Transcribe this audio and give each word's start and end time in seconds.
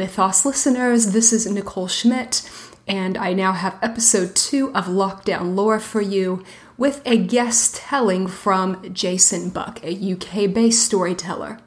Mythos 0.00 0.46
listeners. 0.46 1.12
This 1.12 1.30
is 1.30 1.46
Nicole 1.46 1.86
Schmidt, 1.86 2.50
and 2.88 3.18
I 3.18 3.34
now 3.34 3.52
have 3.52 3.76
episode 3.82 4.34
two 4.34 4.74
of 4.74 4.86
Lockdown 4.86 5.54
Lore 5.54 5.78
for 5.78 6.00
you 6.00 6.42
with 6.78 7.02
a 7.04 7.18
guest 7.18 7.76
telling 7.76 8.26
from 8.26 8.94
Jason 8.94 9.50
Buck, 9.50 9.78
a 9.84 9.92
UK 9.92 10.54
based 10.54 10.86
storyteller. 10.86 11.58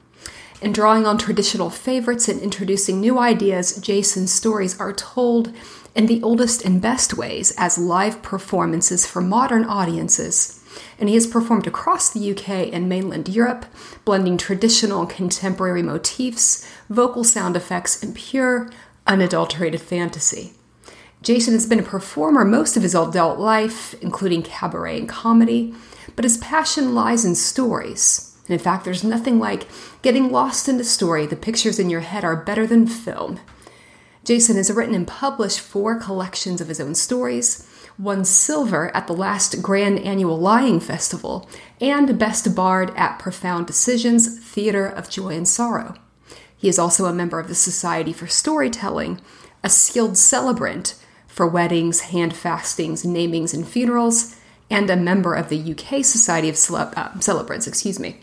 In 0.63 0.71
drawing 0.71 1.05
on 1.05 1.20
traditional 1.20 1.70
favorites 1.70 2.27
and 2.27 2.41
introducing 2.41 2.99
new 2.99 3.20
ideas, 3.20 3.77
Jason's 3.77 4.34
stories 4.34 4.79
are 4.79 4.93
told 4.93 5.54
in 5.93 6.07
the 6.07 6.23
oldest 6.23 6.65
and 6.65 6.81
best 6.81 7.15
ways 7.15 7.54
as 7.55 7.77
live 7.77 8.23
performances 8.23 9.05
for 9.05 9.21
modern 9.21 9.63
audiences 9.63 10.62
and 11.00 11.09
he 11.09 11.16
has 11.16 11.27
performed 11.27 11.68
across 11.68 12.09
the 12.09 12.32
UK 12.32 12.73
and 12.73 12.90
mainland 12.90 13.30
Europe, 13.30 13.66
blending 14.05 14.38
traditional 14.38 15.02
and 15.02 15.09
contemporary 15.09 15.84
motifs, 15.84 16.70
vocal 16.90 17.23
sound 17.23 17.55
effects, 17.55 18.02
and 18.02 18.16
pure, 18.16 18.70
unadulterated 19.08 19.82
fantasy. 19.82 20.54
Jason 21.22 21.54
has 21.54 21.66
been 21.66 21.80
a 21.80 21.84
performer 21.84 22.44
most 22.44 22.76
of 22.76 22.84
his 22.84 22.94
adult 22.94 23.40
life, 23.40 23.96
including 24.02 24.44
cabaret 24.44 24.99
and 24.99 25.09
comedy, 25.09 25.73
but 26.16 26.26
his 26.26 26.38
passion 26.38 26.94
lies 26.94 27.24
in 27.24 27.35
stories. 27.35 28.35
And 28.48 28.54
in 28.54 28.60
fact, 28.60 28.84
there's 28.84 29.05
nothing 29.05 29.40
like 29.40 29.68
getting 30.02 30.32
lost 30.32 30.68
in 30.68 30.80
a 30.80 30.84
story. 30.84 31.26
The 31.26 31.38
pictures 31.38 31.80
in 31.80 31.90
your 31.90 32.02
head 32.02 32.26
are 32.26 32.35
better 32.35 32.68
than 32.68 32.88
film. 32.88 33.40
Jason 34.26 34.58
has 34.58 34.71
written 34.71 34.96
and 34.96 35.08
published 35.08 35.60
four 35.60 35.98
collections 35.99 36.60
of 36.60 36.68
his 36.68 36.80
own 36.80 36.96
stories, 36.96 37.68
won 37.98 38.26
silver 38.26 38.96
at 38.96 39.08
the 39.08 39.13
last 39.13 39.62
Grand 39.62 39.99
Annual 39.99 40.40
Lying 40.40 40.80
Festival, 40.80 41.49
and 41.80 42.18
Best 42.18 42.55
Bard 42.55 42.91
at 42.96 43.20
Profound 43.20 43.68
Decisions 43.68 44.40
Theater 44.40 44.86
of 44.86 45.10
Joy 45.10 45.36
and 45.36 45.48
Sorrow. 45.48 45.96
He 46.55 46.70
is 46.70 46.80
also 46.80 47.05
a 47.05 47.14
member 47.14 47.40
of 47.40 47.48
the 47.48 47.55
Society 47.55 48.14
for 48.14 48.27
Storytelling, 48.27 49.20
a 49.64 49.70
skilled 49.70 50.18
celebrant 50.18 50.96
for 51.27 51.48
weddings, 51.48 52.02
hand 52.02 52.36
fastings, 52.36 53.04
namings, 53.04 53.54
and 53.54 53.68
funerals, 53.68 54.36
and 54.70 54.90
a 54.90 54.96
member 54.96 55.34
of 55.34 55.49
the 55.49 55.71
UK 55.71 56.05
Society 56.05 56.48
of 56.49 56.58
uh, 56.71 57.20
Celebrants. 57.20 57.68
Excuse 57.68 57.99
me. 57.99 58.21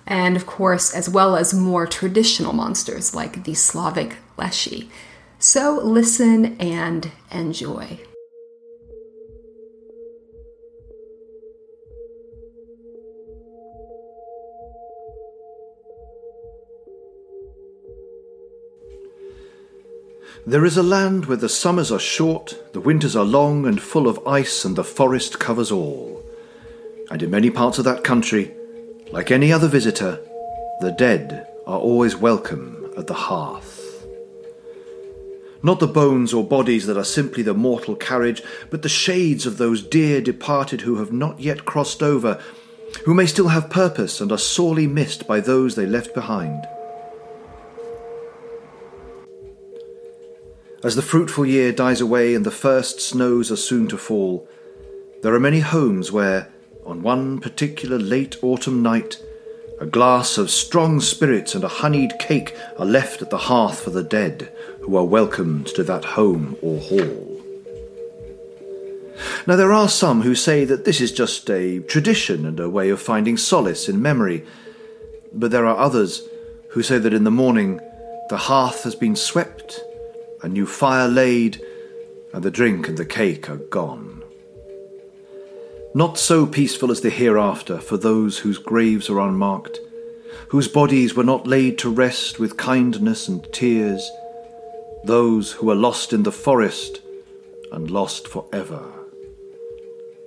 and 0.08 0.36
of 0.36 0.46
course, 0.46 0.94
as 0.94 1.10
well 1.10 1.36
as 1.36 1.54
more 1.54 1.86
traditional 1.86 2.54
monsters 2.54 3.14
like 3.14 3.44
the 3.44 3.54
Slavic 3.54 4.16
Leshy. 4.38 4.90
So 5.40 5.80
listen 5.84 6.58
and 6.58 7.12
enjoy. 7.32 8.00
There 20.46 20.66
is 20.66 20.76
a 20.76 20.84
land 20.84 21.28
where 21.28 21.38
the 21.38 21.48
summers 21.48 21.90
are 21.90 22.00
short, 22.00 22.74
the 22.74 22.82
winters 22.82 23.16
are 23.16 23.24
long 23.24 23.66
and 23.66 23.82
full 23.82 24.10
of 24.10 24.28
ice, 24.28 24.66
and 24.66 24.76
the 24.76 24.84
forest 24.84 25.40
covers 25.40 25.72
all. 25.72 26.22
And 27.10 27.24
in 27.24 27.32
many 27.32 27.50
parts 27.50 27.78
of 27.78 27.86
that 27.86 28.04
country, 28.04 28.52
like 29.14 29.32
any 29.32 29.54
other 29.54 29.70
visitor, 29.70 30.20
the 30.82 30.92
dead 30.92 31.48
are 31.66 31.80
always 31.80 32.18
welcome 32.18 32.92
at 32.98 33.08
the 33.08 33.14
hearth. 33.14 34.06
Not 35.64 35.80
the 35.80 35.88
bones 35.88 36.34
or 36.34 36.44
bodies 36.44 36.88
that 36.88 36.98
are 36.98 37.06
simply 37.06 37.42
the 37.42 37.54
mortal 37.54 37.96
carriage, 37.96 38.44
but 38.70 38.82
the 38.82 38.90
shades 38.90 39.46
of 39.46 39.58
those 39.58 39.82
dear 39.82 40.20
departed 40.20 40.82
who 40.82 40.98
have 40.98 41.14
not 41.14 41.40
yet 41.40 41.64
crossed 41.64 42.04
over, 42.04 42.38
who 43.06 43.14
may 43.14 43.28
still 43.28 43.48
have 43.48 43.70
purpose 43.70 44.20
and 44.20 44.30
are 44.30 44.38
sorely 44.38 44.88
missed 44.88 45.26
by 45.26 45.40
those 45.40 45.76
they 45.76 45.86
left 45.86 46.14
behind. 46.14 46.68
As 50.84 50.98
the 50.98 51.02
fruitful 51.02 51.46
year 51.46 51.72
dies 51.72 52.02
away 52.02 52.36
and 52.36 52.46
the 52.46 52.52
first 52.52 53.00
snows 53.00 53.50
are 53.50 53.56
soon 53.56 53.88
to 53.88 53.98
fall, 53.98 54.46
there 55.22 55.34
are 55.34 55.40
many 55.40 55.62
homes 55.62 56.12
where, 56.12 56.50
on 56.86 57.02
one 57.02 57.40
particular 57.40 57.98
late 57.98 58.36
autumn 58.44 58.84
night, 58.84 59.18
a 59.80 59.86
glass 59.86 60.38
of 60.38 60.52
strong 60.52 61.00
spirits 61.00 61.56
and 61.56 61.64
a 61.64 61.70
honeyed 61.70 62.20
cake 62.20 62.54
are 62.78 62.86
left 62.86 63.22
at 63.22 63.30
the 63.30 63.38
hearth 63.38 63.80
for 63.80 63.92
the 63.92 64.04
dead 64.04 64.52
who 64.82 64.98
are 64.98 65.06
welcomed 65.06 65.68
to 65.68 65.84
that 65.84 66.04
home 66.04 66.58
or 66.62 66.82
hall. 66.82 67.42
Now, 69.48 69.56
there 69.56 69.72
are 69.72 69.88
some 69.88 70.24
who 70.24 70.36
say 70.36 70.66
that 70.66 70.84
this 70.84 71.00
is 71.00 71.14
just 71.14 71.50
a 71.50 71.80
tradition 71.80 72.46
and 72.46 72.60
a 72.60 72.70
way 72.70 72.90
of 72.90 73.02
finding 73.02 73.38
solace 73.38 73.88
in 73.88 74.02
memory, 74.02 74.46
but 75.32 75.50
there 75.52 75.66
are 75.66 75.78
others 75.78 76.28
who 76.72 76.84
say 76.84 76.98
that 76.98 77.14
in 77.14 77.24
the 77.24 77.32
morning 77.32 77.80
the 78.28 78.38
hearth 78.38 78.84
has 78.84 78.96
been 78.96 79.16
swept 79.16 79.80
a 80.44 80.50
new 80.50 80.68
fire 80.68 81.08
laid, 81.08 81.60
and 82.34 82.44
the 82.44 82.52
drink 82.52 82.88
and 82.88 82.98
the 82.98 83.06
cake 83.06 83.50
are 83.50 83.58
gone. 83.58 84.22
Not 85.96 86.18
so 86.18 86.46
peaceful 86.46 86.92
as 86.92 87.02
the 87.02 87.10
hereafter 87.10 87.80
for 87.80 87.98
those 87.98 88.40
whose 88.40 88.58
graves 88.58 89.10
are 89.10 89.20
unmarked, 89.20 89.80
whose 90.50 90.68
bodies 90.68 91.16
were 91.16 91.24
not 91.24 91.48
laid 91.48 91.78
to 91.80 91.90
rest 91.90 92.40
with 92.40 92.58
kindness 92.58 93.28
and 93.28 93.48
tears, 93.54 94.12
those 95.06 95.54
who 95.54 95.70
are 95.72 95.76
lost 95.76 96.14
in 96.14 96.24
the 96.24 96.32
forest 96.32 97.02
and 97.72 97.90
lost 97.90 98.28
for 98.28 98.46
ever. 98.52 98.84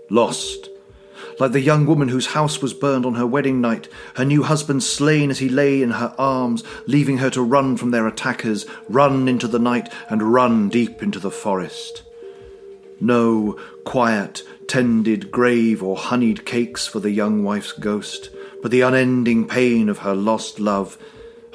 Lost 0.08 0.70
like 1.38 1.52
the 1.52 1.60
young 1.60 1.86
woman 1.86 2.08
whose 2.08 2.26
house 2.28 2.62
was 2.62 2.74
burned 2.74 3.04
on 3.04 3.14
her 3.14 3.26
wedding 3.26 3.60
night, 3.60 3.88
her 4.14 4.24
new 4.24 4.42
husband 4.42 4.82
slain 4.82 5.30
as 5.30 5.38
he 5.38 5.48
lay 5.48 5.82
in 5.82 5.90
her 5.92 6.14
arms, 6.18 6.64
leaving 6.86 7.18
her 7.18 7.30
to 7.30 7.42
run 7.42 7.76
from 7.76 7.90
their 7.90 8.06
attackers, 8.06 8.66
run 8.88 9.28
into 9.28 9.48
the 9.48 9.58
night, 9.58 9.92
and 10.08 10.32
run 10.32 10.68
deep 10.68 11.02
into 11.02 11.18
the 11.18 11.30
forest. 11.30 12.02
No 13.00 13.58
quiet, 13.84 14.42
tended 14.68 15.30
grave 15.30 15.82
or 15.82 15.96
honeyed 15.96 16.46
cakes 16.46 16.86
for 16.86 17.00
the 17.00 17.10
young 17.10 17.44
wife's 17.44 17.72
ghost, 17.72 18.30
but 18.62 18.70
the 18.70 18.80
unending 18.80 19.46
pain 19.46 19.88
of 19.88 19.98
her 19.98 20.14
lost 20.14 20.58
love 20.58 20.98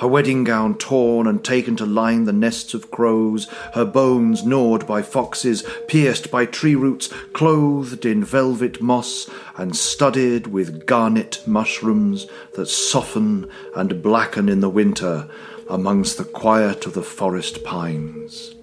her 0.01 0.07
wedding 0.07 0.44
gown 0.44 0.74
torn 0.74 1.27
and 1.27 1.45
taken 1.45 1.75
to 1.75 1.86
line 1.86 2.24
the 2.24 2.33
nests 2.33 2.74
of 2.74 2.89
crows, 2.89 3.48
her 3.75 3.86
bones 3.86 4.44
gnawed 4.44 4.88
by 4.88 5.00
foxes, 5.00 5.63
pierced 5.88 6.31
by 6.31 6.44
tree 6.44 6.74
roots, 6.74 7.07
clothed 7.33 8.03
in 8.03 8.24
velvet 8.24 8.81
moss, 8.81 9.30
and 9.57 9.75
studded 9.75 10.48
with 10.48 10.88
garnet 10.88 11.44
mushrooms 11.45 12.25
that 12.56 12.65
soften 12.65 13.48
and 13.75 14.01
blacken 14.01 14.50
in 14.50 14.59
the 14.59 14.71
winter 14.71 15.30
amongst 15.69 16.18
the 16.18 16.25
quiet 16.25 16.88
of 16.88 16.94
the 16.94 17.03
forest 17.03 17.63
pines. 17.63 18.56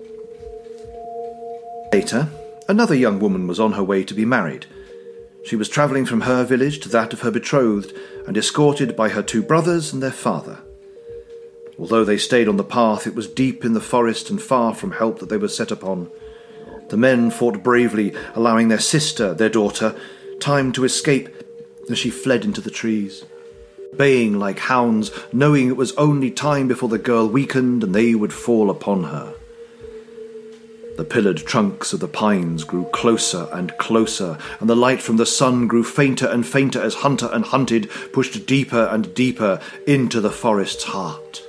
Later, 1.92 2.28
another 2.68 2.96
young 2.96 3.20
woman 3.20 3.46
was 3.46 3.60
on 3.60 3.74
her 3.74 3.84
way 3.84 4.02
to 4.02 4.12
be 4.12 4.24
married. 4.24 4.66
She 5.44 5.54
was 5.54 5.68
travelling 5.68 6.04
from 6.04 6.22
her 6.22 6.42
village 6.42 6.80
to 6.80 6.88
that 6.88 7.12
of 7.12 7.20
her 7.20 7.30
betrothed, 7.30 7.92
and 8.26 8.36
escorted 8.36 8.96
by 8.96 9.10
her 9.10 9.22
two 9.22 9.40
brothers 9.40 9.92
and 9.92 10.02
their 10.02 10.10
father. 10.10 10.58
Although 11.78 12.04
they 12.04 12.18
stayed 12.18 12.48
on 12.48 12.56
the 12.56 12.64
path, 12.64 13.06
it 13.06 13.14
was 13.14 13.28
deep 13.28 13.64
in 13.64 13.72
the 13.72 13.80
forest 13.80 14.30
and 14.30 14.42
far 14.42 14.74
from 14.74 14.92
help 14.92 15.20
that 15.20 15.28
they 15.28 15.36
were 15.36 15.48
set 15.48 15.70
upon. 15.70 16.10
The 16.88 16.96
men 16.96 17.30
fought 17.30 17.62
bravely, 17.62 18.14
allowing 18.34 18.68
their 18.68 18.80
sister, 18.80 19.32
their 19.32 19.48
daughter, 19.48 19.94
time 20.40 20.72
to 20.72 20.84
escape 20.84 21.28
as 21.88 21.98
she 21.98 22.10
fled 22.10 22.44
into 22.44 22.60
the 22.60 22.70
trees. 22.70 23.24
Baying 23.96 24.38
like 24.38 24.58
hounds, 24.58 25.10
knowing 25.32 25.68
it 25.68 25.76
was 25.76 25.92
only 25.92 26.30
time 26.30 26.66
before 26.66 26.88
the 26.88 26.98
girl 26.98 27.28
weakened 27.28 27.84
and 27.84 27.94
they 27.94 28.14
would 28.14 28.32
fall 28.32 28.70
upon 28.70 29.04
her. 29.04 29.34
The 30.96 31.04
pillared 31.04 31.38
trunks 31.38 31.92
of 31.92 32.00
the 32.00 32.08
pines 32.08 32.64
grew 32.64 32.84
closer 32.86 33.48
and 33.52 33.76
closer, 33.78 34.36
and 34.58 34.68
the 34.68 34.74
light 34.74 35.00
from 35.00 35.16
the 35.16 35.24
sun 35.24 35.68
grew 35.68 35.84
fainter 35.84 36.26
and 36.26 36.44
fainter 36.44 36.82
as 36.82 36.94
hunter 36.94 37.30
and 37.32 37.44
hunted 37.44 37.88
pushed 38.12 38.46
deeper 38.46 38.88
and 38.90 39.14
deeper 39.14 39.60
into 39.86 40.20
the 40.20 40.32
forest's 40.32 40.82
heart. 40.82 41.47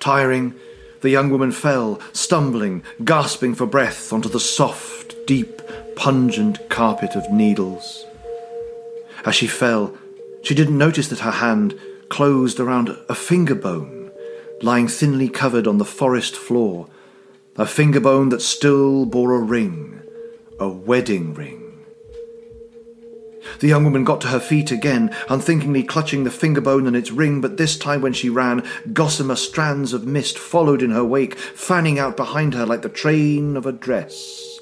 Tiring, 0.00 0.54
the 1.00 1.10
young 1.10 1.30
woman 1.30 1.52
fell, 1.52 2.00
stumbling, 2.12 2.82
gasping 3.04 3.54
for 3.54 3.66
breath, 3.66 4.12
onto 4.12 4.28
the 4.28 4.40
soft, 4.40 5.14
deep, 5.26 5.62
pungent 5.96 6.68
carpet 6.68 7.14
of 7.14 7.30
needles. 7.30 8.06
As 9.24 9.34
she 9.34 9.46
fell, 9.46 9.96
she 10.42 10.54
didn't 10.54 10.78
notice 10.78 11.08
that 11.08 11.20
her 11.20 11.32
hand 11.32 11.78
closed 12.08 12.60
around 12.60 12.96
a 13.08 13.14
finger 13.14 13.54
bone 13.54 14.10
lying 14.62 14.88
thinly 14.88 15.28
covered 15.28 15.66
on 15.66 15.78
the 15.78 15.84
forest 15.84 16.36
floor 16.36 16.88
a 17.58 17.66
finger 17.66 18.00
bone 18.00 18.28
that 18.28 18.42
still 18.42 19.06
bore 19.06 19.34
a 19.34 19.40
ring, 19.40 20.02
a 20.60 20.68
wedding 20.68 21.32
ring. 21.32 21.65
The 23.60 23.68
young 23.68 23.84
woman 23.84 24.04
got 24.04 24.20
to 24.22 24.28
her 24.28 24.40
feet 24.40 24.70
again, 24.70 25.14
unthinkingly 25.28 25.82
clutching 25.82 26.24
the 26.24 26.30
finger 26.30 26.60
bone 26.60 26.86
and 26.86 26.96
its 26.96 27.10
ring, 27.10 27.40
but 27.40 27.56
this 27.56 27.78
time 27.78 28.00
when 28.00 28.12
she 28.12 28.28
ran, 28.28 28.66
gossamer 28.92 29.36
strands 29.36 29.92
of 29.92 30.06
mist 30.06 30.38
followed 30.38 30.82
in 30.82 30.90
her 30.90 31.04
wake, 31.04 31.36
fanning 31.36 31.98
out 31.98 32.16
behind 32.16 32.54
her 32.54 32.66
like 32.66 32.82
the 32.82 32.88
train 32.88 33.56
of 33.56 33.66
a 33.66 33.72
dress. 33.72 34.60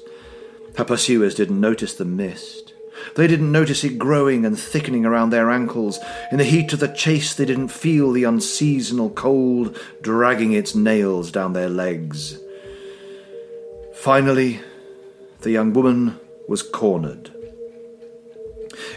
Her 0.77 0.85
pursuers 0.85 1.35
didn't 1.35 1.59
notice 1.59 1.93
the 1.93 2.05
mist. 2.05 2.73
They 3.15 3.27
didn't 3.27 3.51
notice 3.51 3.83
it 3.83 3.97
growing 3.97 4.45
and 4.45 4.57
thickening 4.57 5.05
around 5.05 5.29
their 5.29 5.49
ankles. 5.49 5.99
In 6.31 6.37
the 6.37 6.43
heat 6.43 6.73
of 6.73 6.79
the 6.79 6.87
chase, 6.87 7.33
they 7.33 7.45
didn't 7.45 7.67
feel 7.69 8.11
the 8.11 8.23
unseasonal 8.23 9.11
cold 9.11 9.77
dragging 10.01 10.53
its 10.53 10.75
nails 10.75 11.31
down 11.31 11.53
their 11.53 11.69
legs. 11.69 12.39
Finally, 13.95 14.59
the 15.41 15.51
young 15.51 15.73
woman 15.73 16.19
was 16.47 16.61
cornered. 16.61 17.34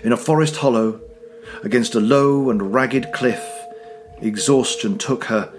In 0.02 0.12
a 0.12 0.16
forest 0.16 0.56
hollow, 0.56 1.00
against 1.62 1.94
a 1.94 2.00
low 2.00 2.50
and 2.50 2.72
ragged 2.74 3.12
cliff, 3.12 3.44
exhaustion 4.20 4.98
took 4.98 5.24
her, 5.24 5.52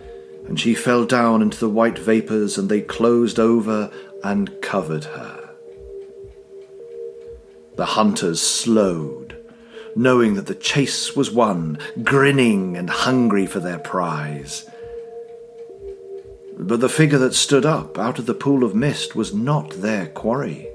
and 0.47 0.59
she 0.59 0.73
fell 0.73 1.05
down 1.05 1.41
into 1.41 1.59
the 1.59 1.69
white 1.69 1.97
vapours, 1.97 2.57
and 2.57 2.69
they 2.69 2.81
closed 2.81 3.39
over 3.39 3.91
and 4.23 4.61
covered 4.61 5.05
her. 5.05 5.49
The 7.75 7.85
hunters 7.85 8.41
slowed, 8.41 9.37
knowing 9.95 10.35
that 10.35 10.47
the 10.47 10.55
chase 10.55 11.15
was 11.15 11.31
won, 11.31 11.77
grinning 12.03 12.75
and 12.75 12.89
hungry 12.89 13.45
for 13.45 13.59
their 13.59 13.79
prize. 13.79 14.65
But 16.57 16.81
the 16.81 16.89
figure 16.89 17.19
that 17.19 17.33
stood 17.33 17.65
up 17.65 17.97
out 17.97 18.19
of 18.19 18.25
the 18.25 18.33
pool 18.33 18.65
of 18.65 18.75
mist 18.75 19.15
was 19.15 19.33
not 19.33 19.81
their 19.81 20.07
quarry. 20.07 20.68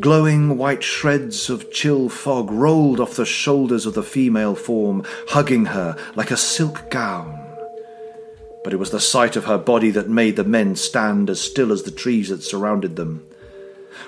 Glowing 0.00 0.56
white 0.58 0.82
shreds 0.82 1.50
of 1.50 1.70
chill 1.70 2.08
fog 2.08 2.50
rolled 2.50 3.00
off 3.00 3.16
the 3.16 3.24
shoulders 3.24 3.86
of 3.86 3.94
the 3.94 4.02
female 4.02 4.54
form, 4.54 5.04
hugging 5.28 5.66
her 5.66 5.96
like 6.14 6.30
a 6.30 6.36
silk 6.36 6.90
gown. 6.90 7.40
But 8.64 8.72
it 8.72 8.78
was 8.78 8.90
the 8.90 9.00
sight 9.00 9.36
of 9.36 9.44
her 9.44 9.58
body 9.58 9.90
that 9.90 10.08
made 10.08 10.36
the 10.36 10.44
men 10.44 10.74
stand 10.74 11.28
as 11.28 11.40
still 11.40 11.70
as 11.70 11.82
the 11.82 11.90
trees 11.90 12.30
that 12.30 12.42
surrounded 12.42 12.96
them. 12.96 13.26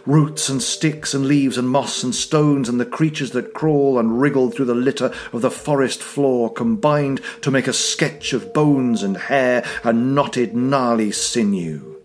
Roots 0.06 0.48
and 0.48 0.62
sticks 0.62 1.14
and 1.14 1.26
leaves 1.26 1.58
and 1.58 1.68
moss 1.68 2.02
and 2.02 2.14
stones 2.14 2.68
and 2.68 2.80
the 2.80 2.86
creatures 2.86 3.32
that 3.32 3.54
crawl 3.54 3.98
and 3.98 4.20
wriggle 4.20 4.50
through 4.50 4.64
the 4.64 4.74
litter 4.74 5.12
of 5.32 5.42
the 5.42 5.50
forest 5.50 6.02
floor 6.02 6.52
combined 6.52 7.20
to 7.42 7.50
make 7.50 7.68
a 7.68 7.72
sketch 7.72 8.32
of 8.32 8.54
bones 8.54 9.02
and 9.02 9.16
hair 9.16 9.64
and 9.84 10.14
knotted, 10.14 10.54
gnarly 10.54 11.12
sinew. 11.12 11.96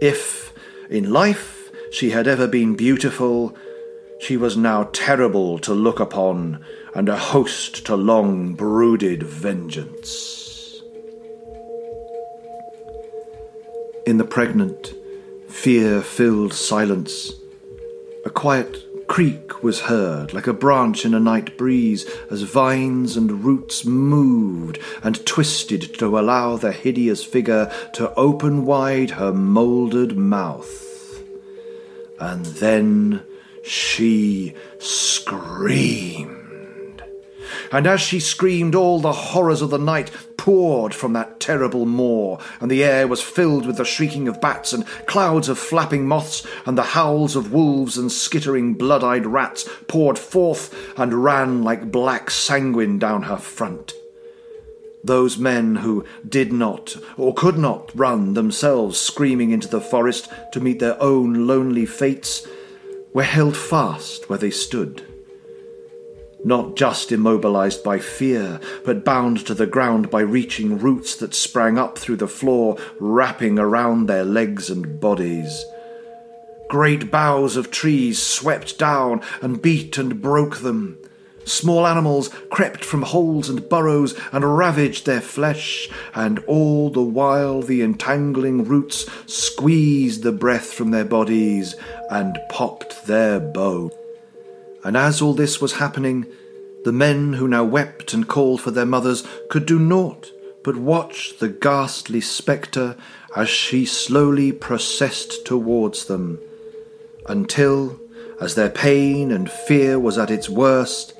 If, 0.00 0.52
in 0.90 1.12
life, 1.12 1.53
she 1.94 2.10
had 2.10 2.26
ever 2.26 2.48
been 2.48 2.74
beautiful, 2.74 3.56
she 4.18 4.36
was 4.36 4.56
now 4.56 4.82
terrible 4.92 5.60
to 5.60 5.72
look 5.72 6.00
upon 6.00 6.58
and 6.92 7.08
a 7.08 7.16
host 7.16 7.86
to 7.86 7.94
long 7.94 8.52
brooded 8.52 9.22
vengeance. 9.22 10.82
In 14.04 14.18
the 14.18 14.24
pregnant, 14.24 14.92
fear 15.48 16.02
filled 16.02 16.52
silence. 16.52 17.32
A 18.26 18.30
quiet 18.30 19.06
creak 19.06 19.62
was 19.62 19.82
heard, 19.82 20.34
like 20.34 20.48
a 20.48 20.52
branch 20.52 21.04
in 21.04 21.14
a 21.14 21.20
night 21.20 21.56
breeze, 21.56 22.10
as 22.28 22.42
vines 22.42 23.16
and 23.16 23.44
roots 23.44 23.84
moved 23.84 24.80
and 25.04 25.24
twisted 25.24 25.96
to 26.00 26.18
allow 26.18 26.56
the 26.56 26.72
hideous 26.72 27.22
figure 27.22 27.72
to 27.92 28.12
open 28.14 28.66
wide 28.66 29.10
her 29.10 29.32
mouldered 29.32 30.16
mouth. 30.16 30.83
And 32.18 32.44
then 32.46 33.22
she 33.62 34.54
screamed 34.78 36.44
and 37.74 37.88
as 37.88 38.00
she 38.00 38.20
screamed, 38.20 38.76
all 38.76 39.00
the 39.00 39.12
horrors 39.12 39.60
of 39.60 39.70
the 39.70 39.78
night 39.78 40.10
poured 40.36 40.94
from 40.94 41.12
that 41.14 41.40
terrible 41.40 41.86
maw, 41.86 42.38
and 42.60 42.70
the 42.70 42.84
air 42.84 43.08
was 43.08 43.20
filled 43.20 43.66
with 43.66 43.78
the 43.78 43.84
shrieking 43.84 44.28
of 44.28 44.40
bats 44.40 44.72
and 44.72 44.86
clouds 45.06 45.48
of 45.48 45.58
flapping 45.58 46.06
moths, 46.06 46.46
and 46.66 46.78
the 46.78 46.82
howls 46.82 47.34
of 47.34 47.52
wolves 47.52 47.98
and 47.98 48.12
skittering 48.12 48.74
blood 48.74 49.02
eyed 49.02 49.26
rats 49.26 49.68
poured 49.88 50.18
forth 50.18 50.72
and 50.96 51.24
ran 51.24 51.64
like 51.64 51.90
black 51.90 52.30
sanguine 52.30 52.98
down 52.98 53.22
her 53.22 53.38
front. 53.38 53.94
Those 55.04 55.38
men 55.38 55.76
who 55.76 56.04
did 56.26 56.52
not 56.52 56.96
or 57.16 57.34
could 57.34 57.58
not 57.58 57.92
run 57.94 58.34
themselves 58.34 58.98
screaming 58.98 59.50
into 59.50 59.68
the 59.68 59.80
forest 59.80 60.28
to 60.52 60.60
meet 60.60 60.80
their 60.80 61.00
own 61.00 61.46
lonely 61.46 61.86
fates 61.86 62.46
were 63.12 63.22
held 63.22 63.56
fast 63.56 64.28
where 64.28 64.38
they 64.38 64.50
stood 64.50 65.02
not 66.44 66.76
just 66.76 67.10
immobilized 67.10 67.82
by 67.82 67.98
fear, 67.98 68.60
but 68.84 69.04
bound 69.04 69.46
to 69.46 69.54
the 69.54 69.66
ground 69.66 70.10
by 70.10 70.20
reaching 70.20 70.78
roots 70.78 71.16
that 71.16 71.34
sprang 71.34 71.78
up 71.78 71.98
through 71.98 72.16
the 72.16 72.28
floor, 72.28 72.76
wrapping 73.00 73.58
around 73.58 74.06
their 74.06 74.24
legs 74.24 74.68
and 74.68 75.00
bodies. 75.00 75.64
Great 76.68 77.10
boughs 77.10 77.56
of 77.56 77.70
trees 77.70 78.20
swept 78.20 78.78
down 78.78 79.22
and 79.40 79.62
beat 79.62 79.96
and 79.96 80.20
broke 80.20 80.58
them. 80.58 80.98
Small 81.44 81.86
animals 81.86 82.30
crept 82.50 82.84
from 82.84 83.02
holes 83.02 83.48
and 83.48 83.68
burrows 83.68 84.18
and 84.32 84.56
ravaged 84.56 85.06
their 85.06 85.20
flesh, 85.20 85.88
and 86.14 86.38
all 86.46 86.90
the 86.90 87.02
while 87.02 87.62
the 87.62 87.82
entangling 87.82 88.64
roots 88.64 89.08
squeezed 89.26 90.22
the 90.22 90.32
breath 90.32 90.72
from 90.72 90.90
their 90.90 91.04
bodies 91.04 91.74
and 92.10 92.38
popped 92.48 93.06
their 93.06 93.40
bones. 93.40 93.92
And 94.84 94.96
as 94.96 95.22
all 95.22 95.34
this 95.34 95.60
was 95.60 95.74
happening, 95.74 96.26
the 96.84 96.92
men 96.92 97.34
who 97.34 97.48
now 97.48 97.64
wept 97.64 98.12
and 98.12 98.28
called 98.28 98.60
for 98.60 98.70
their 98.70 98.86
mothers 98.86 99.26
could 99.48 99.64
do 99.64 99.78
naught 99.78 100.30
but 100.64 100.76
watch 100.76 101.38
the 101.38 101.48
ghastly 101.48 102.22
spectre 102.22 102.96
as 103.36 103.48
she 103.48 103.84
slowly 103.84 104.50
processed 104.50 105.44
towards 105.44 106.06
them, 106.06 106.40
until, 107.28 108.00
as 108.40 108.54
their 108.54 108.70
pain 108.70 109.30
and 109.30 109.50
fear 109.50 109.98
was 109.98 110.16
at 110.16 110.30
its 110.30 110.48
worst, 110.48 111.12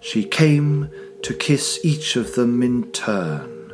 she 0.00 0.24
came 0.24 0.90
to 1.22 1.34
kiss 1.34 1.80
each 1.84 2.16
of 2.16 2.34
them 2.34 2.62
in 2.62 2.90
turn. 2.92 3.72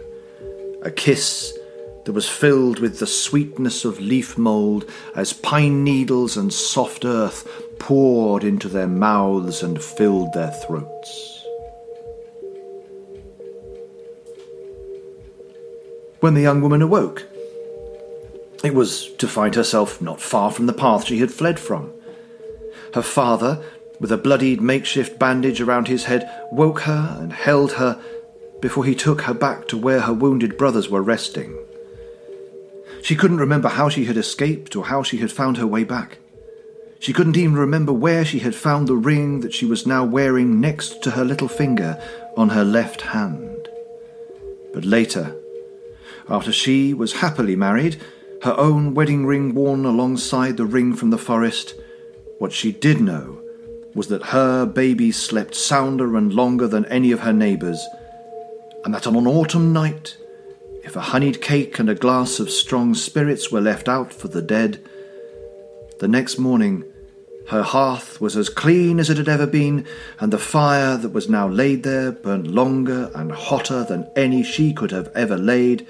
A 0.82 0.90
kiss 0.90 1.56
that 2.04 2.12
was 2.12 2.28
filled 2.28 2.78
with 2.78 2.98
the 2.98 3.06
sweetness 3.06 3.84
of 3.84 4.00
leaf 4.00 4.36
mould 4.36 4.88
as 5.14 5.32
pine 5.32 5.84
needles 5.84 6.36
and 6.36 6.52
soft 6.52 7.04
earth 7.04 7.48
poured 7.78 8.44
into 8.44 8.68
their 8.68 8.86
mouths 8.86 9.62
and 9.62 9.82
filled 9.82 10.32
their 10.32 10.50
throats. 10.50 11.30
When 16.20 16.34
the 16.34 16.42
young 16.42 16.62
woman 16.62 16.82
awoke, 16.82 17.26
it 18.62 18.74
was 18.74 19.10
to 19.16 19.28
find 19.28 19.54
herself 19.54 20.00
not 20.00 20.20
far 20.20 20.50
from 20.50 20.66
the 20.66 20.72
path 20.72 21.04
she 21.04 21.18
had 21.18 21.30
fled 21.30 21.60
from. 21.60 21.92
Her 22.94 23.02
father, 23.02 23.62
with 24.04 24.12
a 24.12 24.18
bloodied 24.18 24.60
makeshift 24.60 25.18
bandage 25.18 25.62
around 25.62 25.88
his 25.88 26.04
head, 26.04 26.30
woke 26.52 26.80
her 26.80 27.16
and 27.18 27.32
held 27.32 27.72
her 27.72 27.98
before 28.60 28.84
he 28.84 28.94
took 28.94 29.22
her 29.22 29.32
back 29.32 29.66
to 29.66 29.78
where 29.78 30.02
her 30.02 30.12
wounded 30.12 30.58
brothers 30.58 30.90
were 30.90 31.00
resting. 31.00 31.56
She 33.02 33.16
couldn't 33.16 33.38
remember 33.38 33.70
how 33.70 33.88
she 33.88 34.04
had 34.04 34.18
escaped 34.18 34.76
or 34.76 34.84
how 34.84 35.02
she 35.02 35.16
had 35.16 35.32
found 35.32 35.56
her 35.56 35.66
way 35.66 35.84
back. 35.84 36.18
She 37.00 37.14
couldn't 37.14 37.38
even 37.38 37.54
remember 37.54 37.94
where 37.94 38.26
she 38.26 38.40
had 38.40 38.54
found 38.54 38.88
the 38.88 38.94
ring 38.94 39.40
that 39.40 39.54
she 39.54 39.64
was 39.64 39.86
now 39.86 40.04
wearing 40.04 40.60
next 40.60 41.02
to 41.04 41.12
her 41.12 41.24
little 41.24 41.48
finger 41.48 41.98
on 42.36 42.50
her 42.50 42.62
left 42.62 43.00
hand. 43.00 43.70
But 44.74 44.84
later, 44.84 45.34
after 46.28 46.52
she 46.52 46.92
was 46.92 47.14
happily 47.24 47.56
married, 47.56 48.02
her 48.42 48.54
own 48.58 48.92
wedding 48.92 49.24
ring 49.24 49.54
worn 49.54 49.86
alongside 49.86 50.58
the 50.58 50.66
ring 50.66 50.92
from 50.92 51.08
the 51.08 51.16
forest, 51.16 51.72
what 52.38 52.52
she 52.52 52.70
did 52.70 53.00
know 53.00 53.40
was 53.94 54.08
that 54.08 54.24
her 54.26 54.66
baby 54.66 55.12
slept 55.12 55.54
sounder 55.54 56.16
and 56.16 56.32
longer 56.32 56.66
than 56.66 56.84
any 56.86 57.12
of 57.12 57.20
her 57.20 57.32
neighbours, 57.32 57.86
and 58.84 58.92
that 58.92 59.06
on 59.06 59.16
an 59.16 59.26
autumn 59.26 59.72
night, 59.72 60.16
if 60.82 60.96
a 60.96 61.00
honeyed 61.00 61.40
cake 61.40 61.78
and 61.78 61.88
a 61.88 61.94
glass 61.94 62.40
of 62.40 62.50
strong 62.50 62.94
spirits 62.94 63.50
were 63.50 63.60
left 63.60 63.88
out 63.88 64.12
for 64.12 64.28
the 64.28 64.42
dead, 64.42 64.84
the 66.00 66.08
next 66.08 66.38
morning 66.38 66.84
her 67.48 67.62
hearth 67.62 68.20
was 68.20 68.36
as 68.36 68.48
clean 68.48 68.98
as 68.98 69.10
it 69.10 69.18
had 69.18 69.28
ever 69.28 69.46
been, 69.46 69.86
and 70.18 70.32
the 70.32 70.38
fire 70.38 70.96
that 70.96 71.10
was 71.10 71.28
now 71.28 71.46
laid 71.46 71.82
there 71.82 72.10
burnt 72.10 72.46
longer 72.46 73.10
and 73.14 73.30
hotter 73.32 73.84
than 73.84 74.10
any 74.16 74.42
she 74.42 74.72
could 74.72 74.90
have 74.90 75.08
ever 75.14 75.36
laid, 75.36 75.86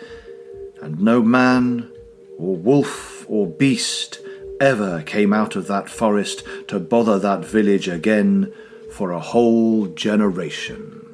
and 0.82 1.00
no 1.00 1.23
man, 1.23 1.90
or 2.38 2.56
wolf, 2.56 3.25
or 3.28 3.46
beast 3.46 4.18
ever 4.61 5.02
came 5.02 5.32
out 5.32 5.56
of 5.56 5.66
that 5.66 5.88
forest 5.88 6.42
to 6.68 6.78
bother 6.78 7.18
that 7.18 7.44
village 7.44 7.88
again 7.88 8.52
for 8.90 9.11
a 9.11 9.20
whole 9.20 9.87
generation. 9.87 11.13